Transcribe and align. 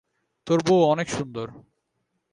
তোর 0.47 0.59
বউ 0.67 0.79
অনেক 0.85 1.07
সুন্দর। 1.09 1.47